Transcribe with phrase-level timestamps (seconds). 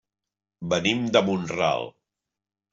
[0.71, 1.89] Venim de Mont-ral.